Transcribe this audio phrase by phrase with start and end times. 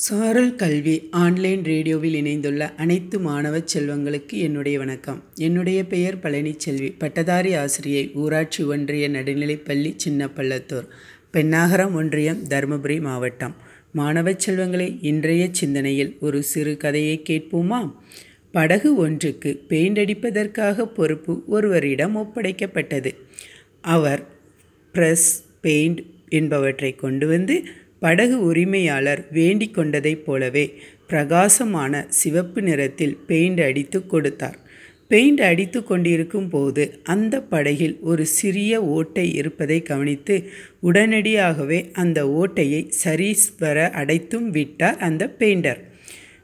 [0.00, 5.24] சாரல் கல்வி ஆன்லைன் ரேடியோவில் இணைந்துள்ள அனைத்து மாணவ செல்வங்களுக்கு என்னுடைய வணக்கம்.
[5.34, 6.94] என்னுடைய பெயர் பழனிச்செல்வி.
[6.98, 10.86] பட்டதாரி ஆசிரியை ஊராட்சி ஒன்றிய நடுநிலைப்பள்ளி சின்னப்பள்ளத்தூர்
[11.32, 13.56] பெண்ணாகரம் ஒன்றியம் தருமபுரி மாவட்டம்.
[13.92, 17.94] மாணவ செல்வங்களை இன்றைய சிந்தனையில் ஒரு சிறு கதையை கேட்போமா?
[18.52, 23.14] படகு ஒன்றுக்கு பெயிண்ட் அடிப்பதற்காக பொறுப்பு ஒருவரிடம் ஒப்படைக்கப்பட்டது.
[23.80, 24.26] அவர்
[24.94, 25.28] ப்ரெஸ்
[25.60, 27.64] பெயிண்ட் என்பவற்றை கொண்டு வந்து
[28.00, 30.74] படகு உரிமையாளர் வேண்டிக் கொண்டதைப் போலவே
[31.06, 34.58] பிரகாசமான சிவப்பு நிறத்தில் பெயிண்ட் அடித்து கொடுத்தார்.
[35.08, 40.50] பெயிண்ட் அடித்து கொண்டிருக்கும் போது அந்த படகில் ஒரு சிறிய ஓட்டை இருப்பதை கவனித்து
[40.82, 45.80] உடனடியாகவே அந்த ஓட்டையை சரிஸ்வர அடைத்தும் விட்டார் அந்த பெயிண்டர்.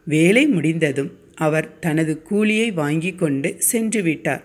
[0.04, 4.44] வேலை முடிந்ததும் அவர் தனது கூலியை வாங்கி கொண்டு சென்று விட்டார்.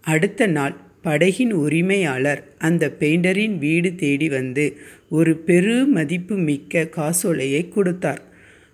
[0.00, 4.76] அடுத்த நாள் படகின் உரிமையாளர் அந்த பெயிண்டரின் வீடு தேடி வந்து
[5.08, 8.22] ஒரு பெரு மதிப்பு மிக்க காசோலையை கொடுத்தார்.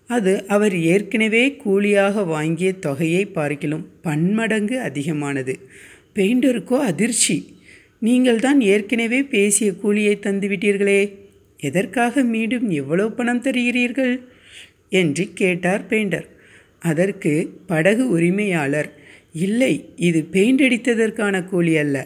[0.06, 5.58] அது அவர் ஏற்கனவே கூலியாக வாங்கிய தொகையை பார்க்கிலும் பன்மடங்கு அதிகமானது.
[6.14, 7.36] பெயிண்டருக்கோ அதிர்ச்சி.
[7.98, 11.14] நீங்கள் தான் ஏற்கனவே பேசிய கூலியை தந்துவிட்டீர்களே.
[11.60, 14.14] எதற்காக மீண்டும் எவ்வளவு பணம் தருகிறீர்கள்?
[14.88, 16.26] என்று கேட்டார் பெயிண்டர்.
[16.78, 17.32] அதற்கு
[17.66, 18.90] படகு உரிமையாளர்
[19.32, 21.96] இல்லை இது பெயிண்ட் அடித்ததற்கான கூலி அல்ல.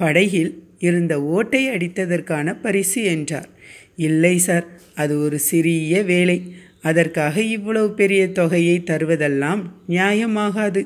[0.00, 3.48] படகில் இருந்த ஓட்டை அடித்ததற்கான பரிசு என்றார்.
[3.96, 6.38] இல்லை சார் அது ஒரு சிறிய வேலை.
[6.82, 10.82] அதற்காக இவ்வளவு பெரிய தொகையை தருவதெல்லாம் நியாயமாகாது.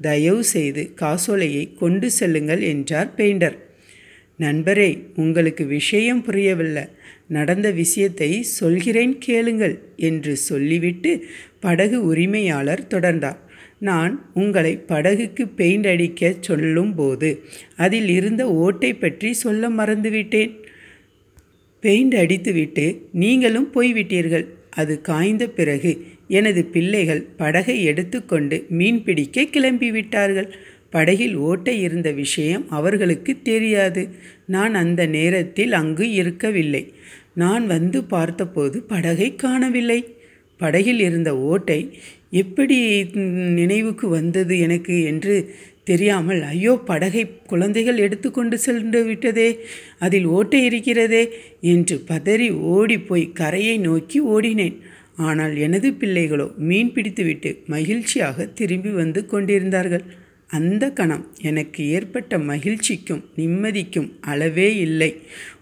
[0.00, 3.56] தயவு செய்து காசோலையை கொண்டு செல்லுங்கள் என்றார் பெயிண்டர்.
[4.38, 6.84] நண்பரே உங்களுக்கு விஷயம் புரியவில்லை.
[7.28, 11.12] நடந்த விஷயத்தை சொல்கிறேன் கேளுங்கள் என்று சொல்லிவிட்டு
[11.60, 13.38] படகு உரிமையாளர் தொடர்ந்தார்.
[13.78, 17.42] நான் உங்களை படகுக்கு பெயிண்ட் அடிக்க சொல்லும்போது
[17.76, 20.52] அதில் இருந்த ஓட்டை பற்றி சொல்ல மறந்துவிட்டேன்.
[21.80, 24.46] பெயிண்ட் அடித்துவிட்டு நீங்களும் போய்விட்டீர்கள்.
[24.70, 30.50] அது காய்ந்த பிறகு எனது பிள்ளைகள் படகை எடுத்துக்கொண்டு மீன் பிடிக்க கிளம்பிவிட்டார்கள்
[30.90, 34.08] படகில் ஓட்டை இருந்த விஷயம் அவர்களுக்கு தெரியாது.
[34.46, 36.92] நான் அந்த நேரத்தில் அங்கு இருக்கவில்லை.
[37.34, 40.16] நான் வந்து பார்த்தபோது படகை காணவில்லை.
[40.64, 41.80] படகில் இருந்த ஓட்டை
[42.42, 42.76] எப்படி
[43.60, 45.34] நினைவுக்கு வந்தது எனக்கு என்று
[45.90, 49.48] தெரியாமல் ஐயோ படகை குழந்தைகள் எடுத்துக்கொண்டு சென்று விட்டதே
[50.04, 51.22] அதில் ஓட்டை இருக்கிறதே
[51.72, 54.76] என்று பதறி ஓடிப்போய் கரையை நோக்கி ஓடினேன்.
[55.26, 60.04] ஆனால் எனது பிள்ளைகளோ மீன் பிடித்துவிட்டு மகிழ்ச்சியாக திரும்பி வந்து கொண்டிருந்தார்கள்.
[60.50, 65.10] அந்த கணம் எனக்கு ஏற்பட்ட மகிழ்ச்சிக்கும் நிம்மதிக்கும் அளவே இல்லை.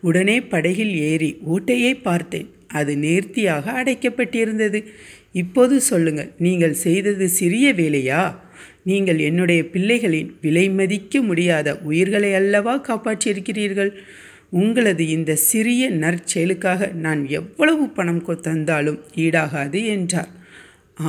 [0.00, 2.48] உடனே படகில் ஏறி ஓட்டையை பார்த்தேன்.
[2.72, 4.80] அது நேர்த்தியாக அடைக்கப்பட்டிருந்தது.
[5.32, 8.22] இப்போது சொல்லுங்கள் நீங்கள் செய்தது சிறிய வேலையா?
[8.82, 13.92] நீங்கள் என்னுடைய பிள்ளைகளின் விலை மதிக்க முடியாத உயிர்களை அல்லவா காப்பாற்றியிருக்கிறீர்கள்?
[14.50, 20.30] உங்களது இந்த சிறிய நற்செயலுக்காக நான் எவ்வளவு பணம் தந்தாலும் ஈடாகாது என்றார்.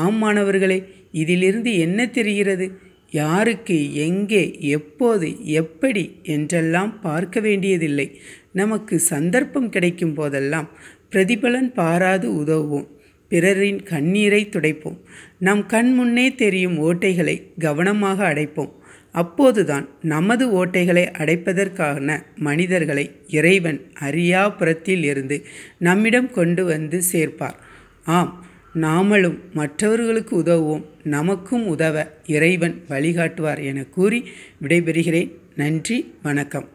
[0.04, 0.80] ஆம் மாணவர்களே
[1.12, 2.68] இதிலிருந்து என்ன தெரிகிறது?
[3.12, 3.76] யாருக்கு
[4.06, 4.44] எங்கே
[4.78, 5.28] எப்போது
[5.62, 6.04] எப்படி
[6.36, 8.08] என்றெல்லாம் பார்க்க வேண்டியதில்லை.
[8.52, 10.70] நமக்கு சந்தர்ப்பம் கிடைக்கும் போதெல்லாம்
[11.14, 12.88] பிரதிபலன் பாராது உதவுவோம்.
[13.30, 14.98] பிறரின் கண்ணீரை துடைப்போம்.
[15.38, 18.72] நம் கண் முன்னே தெரியும் ஓட்டைகளை கவனமாக அடைப்போம்.
[19.12, 25.46] அப்போதுதான் நமது ஓட்டைகளை அடைப்பதற்கான மனிதர்களை இறைவன் அரியாபுரத்தில் இருந்து
[25.78, 27.58] நம்மிடம் கொண்டு வந்து சேர்ப்பார்.
[28.04, 28.46] ஆம்
[28.82, 30.84] நாமளும் மற்றவர்களுக்கு உதவுவோம்.
[31.04, 34.24] நமக்கும் உதவ இறைவன் வழிகாட்டுவார் என கூறி
[34.62, 35.32] விடைபெறுகிறேன்.
[35.56, 36.68] நன்றி வணக்கம்.